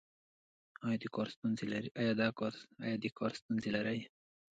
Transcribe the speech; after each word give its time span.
ایا 0.87 0.97
د 1.01 1.03
کار 3.19 3.29
ستونزې 3.63 3.69
لرئ؟ 3.75 3.99